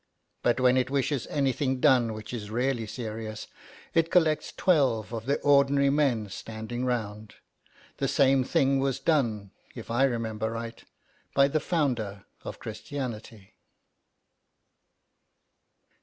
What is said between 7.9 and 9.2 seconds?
The same thing was